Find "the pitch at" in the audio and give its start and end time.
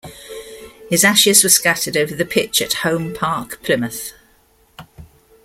2.15-2.73